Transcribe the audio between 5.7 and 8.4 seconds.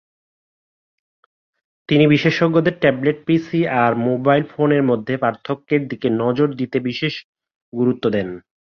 দিকে নজর দিতে বিশেষ গুরুত্ব দেন।